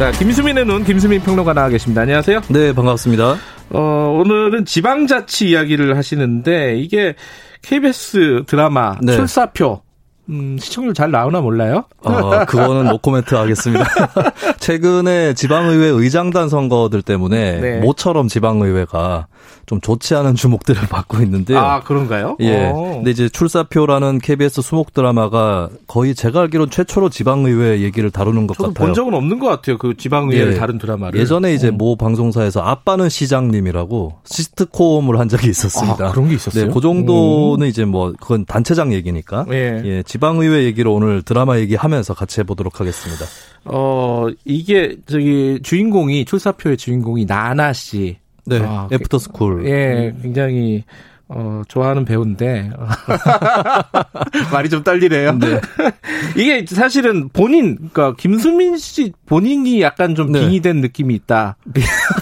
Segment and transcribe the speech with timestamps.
[0.00, 2.00] 자, 김수민의 눈, 김수민 평론가 나와 계십니다.
[2.00, 2.40] 안녕하세요.
[2.48, 3.36] 네, 반갑습니다.
[3.68, 3.78] 어,
[4.18, 7.16] 오늘은 지방자치 이야기를 하시는데, 이게
[7.60, 9.12] KBS 드라마 네.
[9.12, 9.82] 출사표,
[10.30, 11.84] 음, 시청률 잘 나오나 몰라요?
[12.04, 13.84] 어, 그거는 노코멘트 하겠습니다.
[14.60, 17.78] 최근에 지방의회 의장단 선거들 때문에 네.
[17.80, 19.26] 모처럼 지방의회가
[19.66, 21.58] 좀 좋지 않은 주목들을 받고 있는데요.
[21.58, 22.36] 아, 그런가요?
[22.40, 22.66] 예.
[22.72, 22.94] 어.
[22.96, 28.72] 근데 이제 출사표라는 KBS 수목 드라마가 거의 제가 알기로는 최초로 지방의회 얘기를 다루는 것 저도
[28.72, 28.86] 같아요.
[28.86, 29.78] 본 적은 없는 것 같아요.
[29.78, 30.58] 그 지방의회를 예.
[30.58, 31.18] 다른 드라마를.
[31.20, 31.72] 예전에 이제 어.
[31.72, 36.08] 모 방송사에서 아빠는 시장님이라고 시트콤을 한 적이 있었습니다.
[36.08, 36.66] 아, 그런 게 있었어요?
[36.66, 39.46] 네, 그 정도는 이제 뭐 그건 단체장 얘기니까.
[39.52, 39.82] 예.
[39.84, 43.24] 예, 지방의회 얘기를 오늘 드라마 얘기하면서 같이 해보도록 하겠습니다.
[43.64, 48.18] 어, 이게, 저기, 주인공이, 출사표의 주인공이 나나 씨.
[48.44, 49.66] 네, 아, 애프터 스쿨.
[49.66, 50.84] 예, 굉장히
[51.32, 52.70] 어 좋아하는 배우인데
[54.52, 55.38] 말이 좀 떨리네요.
[56.36, 60.40] 이게 사실은 본인, 그러니까 김수민 씨 본인이 약간 좀 네.
[60.40, 61.56] 빙의된 느낌이 있다.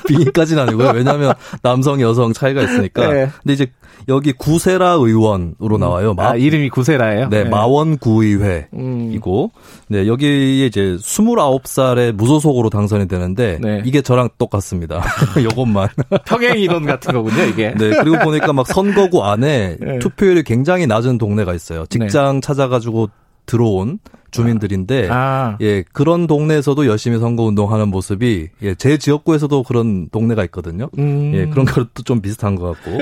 [0.06, 0.90] 비인까지는 아니고요.
[0.90, 1.32] 왜냐하면
[1.62, 3.10] 남성, 여성 차이가 있으니까.
[3.10, 3.30] 네.
[3.42, 3.66] 근데 이제
[4.08, 6.14] 여기 구세라 의원으로 나와요.
[6.14, 7.28] 마, 아, 이름이 구세라예요.
[7.28, 7.44] 네, 예.
[7.44, 9.60] 마원구의회이고, 음.
[9.88, 13.82] 네, 여기에 이제 29살에 무소속으로 당선이 되는데, 네.
[13.84, 15.02] 이게 저랑 똑같습니다.
[15.42, 15.88] 요것만.
[16.26, 17.74] 평행 인원 같은 거군요, 이게.
[17.76, 19.98] 네, 그리고 보니까 막 선거구 안에 네.
[19.98, 21.86] 투표율이 굉장히 낮은 동네가 있어요.
[21.86, 23.08] 직장 찾아가지고
[23.48, 23.98] 들어온
[24.30, 30.90] 주민들인데, 아, 예, 그런 동네에서도 열심히 선거 운동하는 모습이, 예, 제 지역구에서도 그런 동네가 있거든요.
[30.98, 31.32] 음.
[31.34, 32.98] 예, 그런 것도 좀 비슷한 것 같고,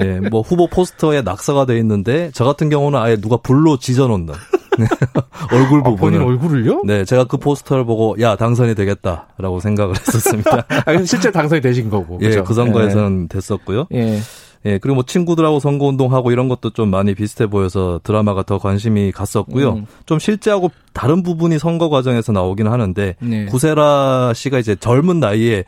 [0.00, 4.34] 예, 뭐 후보 포스터에 낙서가 돼 있는데, 저 같은 경우는 아예 누가 불로 지져놓는
[5.52, 6.22] 얼굴 아, 본인.
[6.22, 6.82] 얼굴을요?
[6.84, 10.66] 네, 제가 그 포스터를 보고, 야, 당선이 되겠다라고 생각을 했었습니다.
[10.86, 12.18] 아, 실제 당선이 되신 거고.
[12.20, 12.42] 예, 그죠?
[12.44, 13.86] 그 선거에서는 됐었고요.
[13.94, 14.18] 예.
[14.66, 19.12] 예, 그리고 뭐 친구들하고 선거 운동하고 이런 것도 좀 많이 비슷해 보여서 드라마가 더 관심이
[19.12, 19.72] 갔었고요.
[19.72, 19.86] 음.
[20.06, 23.44] 좀 실제하고 다른 부분이 선거 과정에서 나오긴 하는데 네.
[23.46, 25.64] 구세라 씨가 이제 젊은 나이에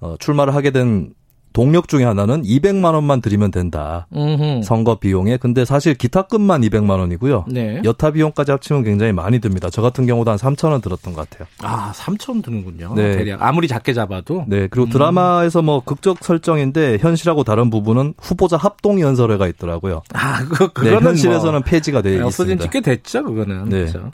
[0.00, 1.10] 어, 출마를 하게 된
[1.58, 4.06] 동력 중에 하나는 200만 원만 드리면 된다.
[4.14, 4.62] 음흠.
[4.62, 5.38] 선거 비용에.
[5.38, 7.46] 근데 사실 기타금만 200만 원이고요.
[7.48, 7.82] 네.
[7.82, 9.68] 여타 비용까지 합치면 굉장히 많이 듭니다.
[9.68, 11.48] 저 같은 경우도 한 3천 원 들었던 것 같아요.
[11.62, 12.94] 아, 3천 드는군요.
[12.94, 13.16] 네.
[13.16, 13.42] 대략.
[13.42, 14.44] 아무리 작게 잡아도.
[14.46, 14.90] 네, 그리고 음.
[14.90, 20.02] 드라마에서 뭐 극적 설정인데 현실하고 다른 부분은 후보자 합동 연설회가 있더라고요.
[20.14, 21.60] 아, 그, 네, 그거는 현실에서는 뭐.
[21.62, 22.64] 폐지가 되어 네, 없어진 있습니다.
[22.66, 23.64] 지꽤 됐죠, 그거는.
[23.64, 23.78] 네.
[23.80, 24.12] 그렇죠.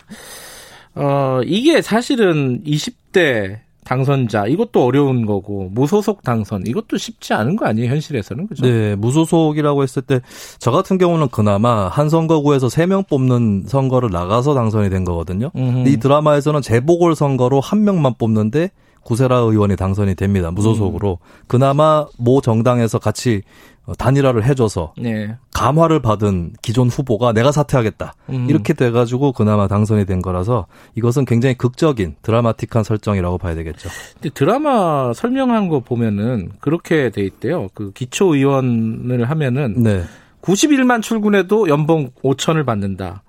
[0.94, 7.91] 어, 이게 사실은 20대 당선자, 이것도 어려운 거고, 무소속 당선, 이것도 쉽지 않은 거 아니에요,
[7.91, 8.47] 현실에서는.
[8.47, 8.65] 그죠?
[8.67, 10.21] 네, 무소속이라고 했을 때
[10.59, 15.50] 저 같은 경우는 그나마 한 선거구에서 3명 뽑는 선거를 나가서 당선이 된 거거든요.
[15.56, 15.89] 음흠.
[15.89, 18.71] 이 드라마에서는 재보궐 선거로 한 명만 뽑는데
[19.03, 20.51] 구세라 의원이 당선이 됩니다.
[20.51, 21.19] 무소속으로.
[21.47, 25.37] 그나마 모 정당에서 같이 어, 단일화를 해줘서 네.
[25.53, 28.15] 감화를 받은 기존 후보가 내가 사퇴하겠다.
[28.31, 28.47] 음.
[28.49, 33.89] 이렇게 돼가지고 그나마 당선이 된 거라서 이것은 굉장히 극적인 드라마틱한 설정이라고 봐야 되겠죠.
[34.15, 37.69] 근데 드라마 설명한 거 보면은 그렇게 돼 있대요.
[37.75, 40.05] 그 기초 의원을 하면은 네.
[40.43, 43.22] 90일만 출근해도 연봉 5천을 받는다.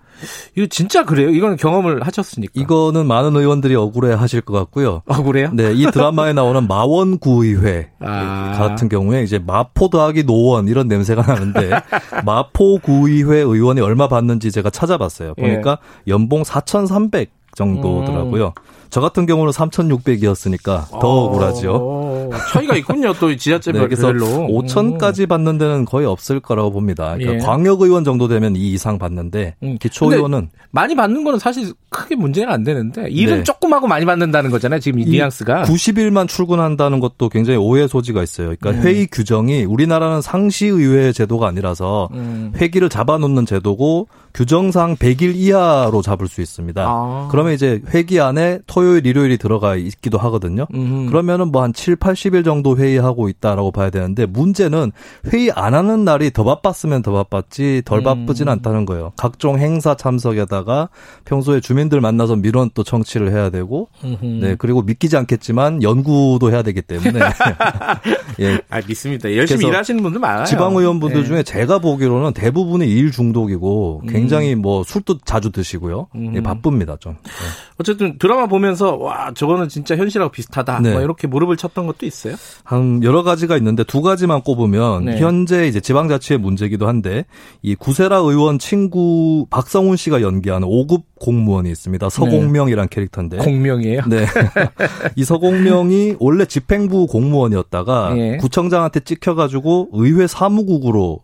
[0.55, 1.29] 이거 진짜 그래요?
[1.29, 2.53] 이건 경험을 하셨으니까.
[2.55, 5.01] 이거는 많은 의원들이 억울해 하실 것 같고요.
[5.07, 5.49] 아, 그래요?
[5.53, 8.55] 네, 이 드라마에 나오는 마원구의회 아.
[8.57, 11.69] 같은 경우에 이제 마포 더하기 노원 이런 냄새가 나는데
[12.25, 15.33] 마포구의회 의원이 얼마 받는지 제가 찾아봤어요.
[15.35, 18.53] 보니까 연봉 4,300 정도더라고요.
[18.89, 22.14] 저 같은 경우는 3,600이었으니까 더 억울하죠.
[22.35, 23.13] 어, 차이가 있군요.
[23.13, 23.85] 또 네, 지자체별로.
[23.87, 27.15] 그래서 5천까지 받는 데는 거의 없을 거라고 봅니다.
[27.17, 27.37] 그러니까 예.
[27.39, 29.77] 광역의원 정도 되면 이 이상 받는데 음.
[29.79, 33.43] 기초의원은 많이 받는 거는 사실 크게 문제는 안 되는데 일은 네.
[33.43, 34.79] 조금 하고 많이 받는다는 거잖아요.
[34.79, 35.63] 지금 이이 뉘앙스가.
[35.63, 38.53] 90일만 출근한다는 것도 굉장히 오해 소지가 있어요.
[38.59, 38.85] 그러니까 음.
[38.85, 42.53] 회의 규정이 우리나라는 상시의회 제도가 아니라서 음.
[42.55, 46.83] 회기를 잡아놓는 제도고 규정상 100일 이하로 잡을 수 있습니다.
[46.85, 47.29] 아.
[47.31, 50.67] 그러면 이제 회기 안에 토요일, 일요일이 들어가 있기도 하거든요.
[50.73, 51.07] 음.
[51.07, 54.91] 그러면은 뭐 한 7, 80일 정도 회의하고 있다라고 봐야 되는데 문제는
[55.31, 58.03] 회의 안 하는 날이 더 바빴으면 더 바빴지 덜 음.
[58.03, 59.11] 바쁘진 않다는 거예요.
[59.17, 60.89] 각종 행사 참석에다가
[61.25, 63.89] 평소에 주민들 만나서 민원 또 청취를 해야 되고
[64.21, 67.19] 네 그리고 믿기지 않겠지만 연구도 해야 되기 때문에
[68.39, 68.59] 예.
[68.69, 69.33] 아 믿습니다.
[69.35, 70.45] 열심히 일하시는 분들 많아요.
[70.45, 71.27] 지방의원분들 네.
[71.27, 74.61] 중에 제가 보기로는 대부분이 일 중독이고 굉장히 음.
[74.61, 76.07] 뭐 술도 자주 드시고요.
[76.35, 77.15] 예, 바쁩니다 좀.
[77.23, 77.29] 네.
[77.77, 80.79] 어쨌든 드라마 보면서 와 저거는 진짜 현실하고 비슷하다.
[80.81, 80.93] 네.
[80.93, 82.14] 뭐 이렇게 무릎을 쳤던 것도 있어요?
[82.63, 85.17] 한 여러 가지가 있는데 두 가지만 꼽으면 네.
[85.17, 87.25] 현재 이제 지방자치의 문제기도 한데
[87.61, 92.09] 이 구세라 의원 친구 박성훈 씨가 연기하는 5급 공무원이 있습니다.
[92.09, 93.37] 서공명이란 캐릭터인데.
[93.37, 94.01] 공명이에요?
[94.07, 94.25] 네.
[95.15, 98.37] 이 서공명이 원래 집행부 공무원이었다가 예.
[98.37, 101.21] 구청장한테 찍혀가지고 의회 사무국으로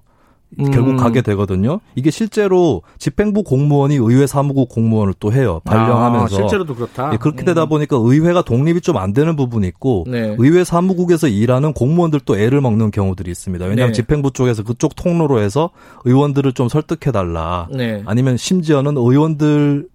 [0.57, 0.98] 결국 음.
[0.98, 1.80] 가게 되거든요.
[1.95, 5.62] 이게 실제로 집행부 공무원이 의회 사무국 공무원을 또 해요.
[5.63, 6.36] 발령하면서.
[6.36, 7.12] 아, 실제로도 그렇다.
[7.13, 7.69] 예, 그렇게 되다 음.
[7.69, 10.36] 보니까 의회가 독립이 좀 안 되는 부분이 있고 네.
[10.38, 13.65] 의회 사무국에서 일하는 공무원들도 애를 먹는 경우들이 있습니다.
[13.65, 13.94] 왜냐하면 네.
[13.94, 15.69] 집행부 쪽에서 그쪽 통로로 해서
[16.06, 17.68] 의원들을 좀 설득해 달라.
[17.71, 18.03] 네.
[18.06, 19.88] 아니면 심지어는 의원들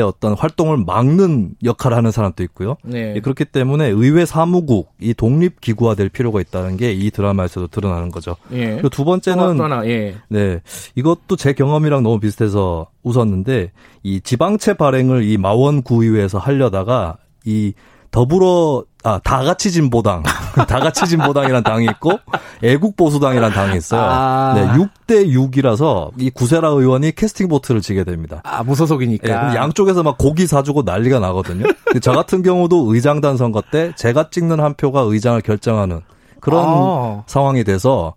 [0.00, 2.76] 어떤 활동을 막는 역할을 하는 사람도 있고요.
[2.82, 3.20] 네.
[3.20, 8.36] 그렇기 때문에 의회 사무국 이 독립 기구화 될 필요가 있다는 게 이 드라마에서도 드러나는 거죠.
[8.52, 8.72] 예.
[8.72, 10.14] 그리고 두 번째는 하나, 예.
[10.28, 10.60] 네
[10.94, 13.72] 이것도 제 경험이랑 너무 비슷해서 웃었는데
[14.02, 17.72] 이 지방채 발행을 이 마원 구의회에서 하려다가 이
[18.10, 20.22] 더불어 아, 다 같이 진보당.
[20.54, 22.18] 다 같이 진보당이라는 당이 있고
[22.62, 24.00] 애국 보수당이라는 당이 있어요.
[24.02, 24.52] 아.
[24.54, 28.40] 네, 6대 6이라서 이 구세라 의원이 캐스팅 보트를 지게 됩니다.
[28.44, 29.50] 아, 무소속이니까.
[29.50, 31.64] 네, 양쪽에서 막 고기 사주고 난리가 나거든요.
[32.00, 36.00] 저 같은 경우도 의장단 선거 때 제가 찍는 한 표가 의장을 결정하는
[36.40, 37.22] 그런 아.
[37.26, 38.14] 상황이 돼서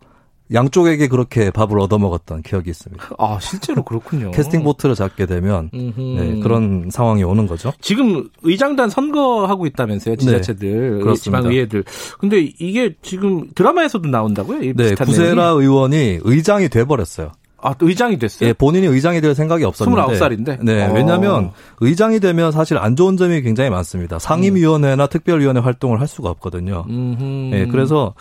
[0.53, 3.09] 양쪽에게 그렇게 밥을 얻어먹었던 기억이 있습니다.
[3.17, 4.31] 아 실제로 그렇군요.
[4.31, 7.73] 캐스팅 보트를 잡게 되면 네, 그런 상황이 오는 거죠.
[7.81, 11.83] 지금 의장단 선거하고 있다면서요, 지자체들, 네, 지방의회들.
[12.19, 14.73] 근데 이게 지금 드라마에서도 나온다고요?
[14.75, 17.31] 네, 구세라 의원이 의장이 돼버렸어요.
[17.61, 18.49] 아, 의장이 됐어요?
[18.49, 20.17] 예, 본인이 의장이 될 생각이 없었는데.
[20.19, 20.63] 29살인데?
[20.63, 20.93] 네, 어.
[20.93, 24.19] 왜냐면 의장이 되면 사실 안 좋은 점이 굉장히 많습니다.
[24.19, 25.09] 상임위원회나 음.
[25.09, 26.85] 특별위원회 활동을 할 수가 없거든요.
[26.89, 28.13] 음 예, 그래서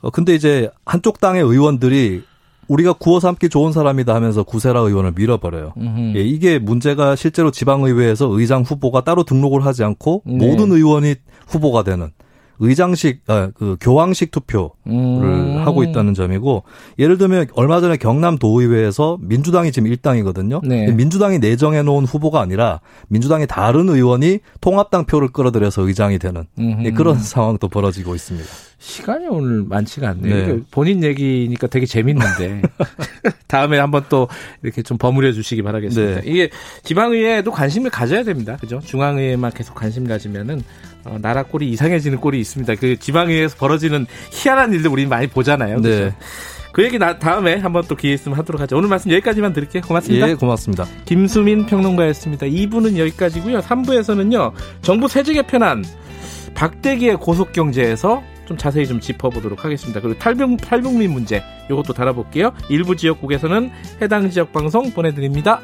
[0.00, 2.22] 어, 근데 이제 한쪽 당의 의원들이
[2.68, 5.74] 우리가 구워 삼기 좋은 사람이다 하면서 구세라 의원을 밀어버려요.
[6.16, 10.36] 예, 이게 문제가 실제로 지방의회에서 의장 후보가 따로 등록을 하지 않고 네.
[10.36, 11.14] 모든 의원이
[11.46, 12.10] 후보가 되는
[12.58, 15.62] 의장식, 아, 그 교황식 투표를 음.
[15.64, 16.64] 하고 있다는 점이고
[16.98, 20.66] 예를 들면 얼마 전에 경남 도의회에서 민주당이 지금 1당이거든요.
[20.66, 20.90] 네.
[20.92, 27.18] 민주당이 내정해 놓은 후보가 아니라 민주당의 다른 의원이 통합당 표를 끌어들여서 의장이 되는 예, 그런
[27.20, 28.48] 상황도 벌어지고 있습니다.
[28.78, 30.46] 시간이 오늘 많지가 않네요.
[30.46, 30.60] 네.
[30.70, 32.62] 본인 얘기니까 되게 재밌는데
[33.48, 34.28] 다음에 한번 또
[34.62, 36.20] 이렇게 좀 버무려 주시기 바라겠습니다.
[36.20, 36.26] 네.
[36.26, 36.50] 이게
[36.84, 38.56] 지방의회에도 관심을 가져야 됩니다.
[38.60, 38.80] 그죠?
[38.84, 40.62] 중앙의회만 계속 관심 가지면은
[41.04, 42.74] 어, 나라 꼴이 이상해지는 꼴이 있습니다.
[42.76, 45.76] 그 지방의회에서 벌어지는 희한한 일들 우리 많이 보잖아요.
[45.76, 45.88] 그죠?
[45.88, 46.14] 네.
[46.72, 48.76] 그 얘기 나, 다음에 한번 또 기회 있으면 하도록 하죠.
[48.76, 49.82] 오늘 말씀 여기까지만 드릴게요.
[49.86, 50.28] 고맙습니다.
[50.28, 50.84] 예, 고맙습니다.
[51.06, 52.46] 김수민 평론가였습니다.
[52.46, 53.60] 2부는 여기까지고요.
[53.60, 54.52] 3부에서는요.
[54.82, 55.84] 정부 세제 개편안
[56.54, 60.00] 박대기의 고속경제에서 좀 자세히 좀 짚어보도록 하겠습니다.
[60.00, 62.52] 그리고 탈북, 탈북민 문제 이것도 다뤄볼게요.
[62.68, 63.70] 일부 지역국에서는
[64.00, 65.60] 해당 지역 방송 보내드립니다.